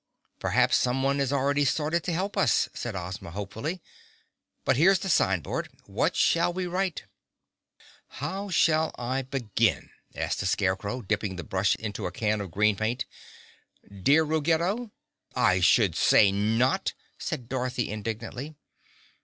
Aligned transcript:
"Perhaps 0.39 0.77
someone 0.77 1.19
has 1.19 1.31
already 1.31 1.63
started 1.63 2.03
to 2.05 2.11
help 2.11 2.35
us," 2.35 2.67
said 2.73 2.95
Ozma 2.95 3.29
hopefully. 3.29 3.83
"But 4.65 4.75
here's 4.75 4.97
the 4.97 5.09
sign 5.09 5.41
board. 5.41 5.69
What 5.85 6.15
shall 6.15 6.51
we 6.51 6.65
write?" 6.65 7.03
"How 8.07 8.49
shall 8.49 8.95
I 8.97 9.21
begin?" 9.21 9.91
asked 10.15 10.39
the 10.39 10.47
Scarecrow, 10.47 11.03
dipping 11.03 11.35
the 11.35 11.43
brush 11.43 11.75
into 11.75 12.07
a 12.07 12.11
can 12.11 12.41
of 12.41 12.49
green 12.49 12.77
paint. 12.77 13.05
"Dear 14.01 14.23
Ruggedo?" 14.25 14.89
"I 15.35 15.59
should 15.59 15.95
say 15.95 16.31
not," 16.31 16.93
said 17.19 17.47
Dorothy 17.47 17.87
indignantly. 17.91 18.55